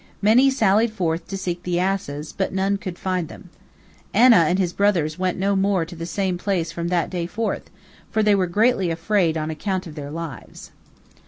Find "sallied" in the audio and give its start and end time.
0.49-0.91